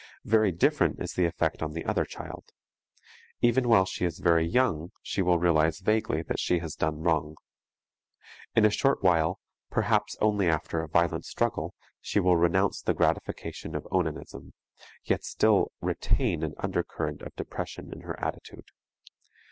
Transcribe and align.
Very 0.25 0.51
different 0.51 0.99
is 0.99 1.13
the 1.13 1.25
effect 1.27 1.61
on 1.61 1.73
the 1.73 1.85
other 1.85 2.05
child. 2.05 2.45
Even 3.39 3.69
while 3.69 3.85
she 3.85 4.03
is 4.03 4.17
very 4.17 4.43
young 4.47 4.89
she 5.03 5.21
will 5.21 5.37
realize 5.37 5.77
vaguely 5.79 6.23
that 6.23 6.39
she 6.39 6.57
has 6.57 6.73
done 6.73 7.03
wrong. 7.03 7.35
In 8.55 8.65
a 8.65 8.71
short 8.71 9.03
while, 9.03 9.39
perhaps 9.69 10.17
only 10.19 10.49
after 10.49 10.81
a 10.81 10.87
violent 10.89 11.25
struggle, 11.25 11.75
she 12.01 12.19
will 12.19 12.35
renounce 12.35 12.81
the 12.81 12.95
gratification 12.95 13.75
of 13.75 13.87
onanism, 13.91 14.53
yet 15.03 15.23
still 15.23 15.71
retain 15.81 16.41
an 16.41 16.55
undercurrent 16.57 17.21
of 17.21 17.35
depression 17.35 17.91
in 17.93 18.01
her 18.01 18.19
attitude. 18.19 18.69